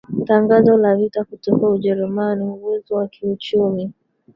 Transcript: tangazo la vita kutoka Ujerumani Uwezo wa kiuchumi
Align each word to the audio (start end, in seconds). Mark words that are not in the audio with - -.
tangazo 0.23 0.77
la 0.77 0.95
vita 0.95 1.23
kutoka 1.23 1.69
Ujerumani 1.69 2.43
Uwezo 2.43 2.95
wa 2.95 3.07
kiuchumi 3.07 3.91